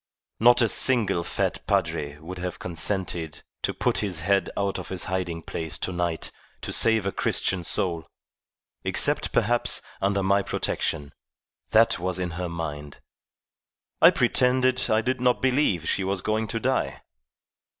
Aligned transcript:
Not 0.39 0.63
a 0.63 0.67
single 0.67 1.23
fat 1.23 1.61
padre 1.67 2.17
would 2.17 2.39
have 2.39 2.57
consented 2.57 3.43
to 3.61 3.71
put 3.71 3.99
his 3.99 4.21
head 4.21 4.49
out 4.57 4.79
of 4.79 4.89
his 4.89 5.03
hiding 5.03 5.43
place 5.43 5.77
to 5.77 5.91
night 5.91 6.31
to 6.61 6.73
save 6.73 7.05
a 7.05 7.11
Christian 7.11 7.63
soul, 7.63 8.07
except, 8.83 9.31
perhaps, 9.31 9.79
under 10.01 10.23
my 10.23 10.41
protection. 10.41 11.13
That 11.69 11.99
was 11.99 12.17
in 12.17 12.31
her 12.31 12.49
mind. 12.49 12.99
I 14.01 14.09
pretended 14.09 14.89
I 14.89 15.01
did 15.01 15.21
not 15.21 15.39
believe 15.39 15.87
she 15.87 16.03
was 16.03 16.23
going 16.23 16.47
to 16.47 16.59
die. 16.59 17.01